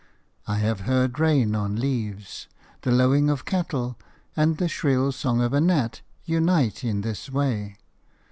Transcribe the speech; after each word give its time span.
I 0.47 0.55
have 0.55 0.79
heard 0.89 1.19
rain 1.19 1.53
on 1.53 1.75
leaves, 1.75 2.47
the 2.81 2.91
lowing 2.91 3.29
of 3.29 3.45
cattle, 3.45 3.99
and 4.35 4.57
the 4.57 4.67
shrill 4.67 5.11
song 5.11 5.41
of 5.41 5.53
a 5.53 5.61
gnat 5.61 6.01
unite 6.25 6.83
in 6.83 7.01
this 7.01 7.29
way. 7.29 7.77